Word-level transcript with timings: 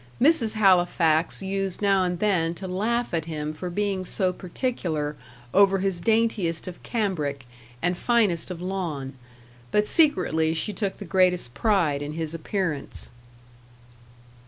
Mrs. 0.19 0.53
Halifax 0.53 1.43
used 1.43 1.79
now 1.79 2.03
and 2.03 2.17
then 2.17 2.55
to 2.55 2.67
laugh 2.67 3.13
at 3.13 3.25
him 3.25 3.53
for 3.53 3.69
being 3.69 4.03
so 4.03 4.33
particular 4.33 5.15
over 5.53 5.77
his 5.77 5.99
daintiest 6.01 6.67
of 6.67 6.81
cambric 6.81 7.45
and 7.83 7.95
finest 7.95 8.49
of 8.49 8.63
lawn 8.63 9.13
but 9.69 9.85
secretly 9.85 10.55
she 10.55 10.73
took 10.73 10.97
the 10.97 11.05
greatest 11.05 11.53
pride 11.53 12.01
in 12.01 12.13
his 12.13 12.33
appearance. 12.33 13.11